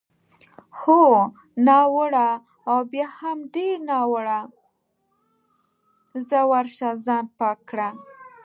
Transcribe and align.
هو، 0.79 1.03
ناوړه 1.67 2.29
او 2.69 2.77
بیا 2.91 3.05
هم 3.19 3.37
ډېر 3.55 3.75
ناوړه، 3.89 4.39
ځه 6.27 6.39
ورشه 6.51 6.89
ځان 7.05 7.25
پاک 7.39 7.59
کړه. 7.69 7.89